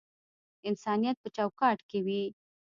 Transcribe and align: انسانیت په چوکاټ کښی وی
انسانیت 0.69 1.17
په 1.23 1.29
چوکاټ 1.35 1.77
کښی 1.89 1.99
وی 2.05 2.21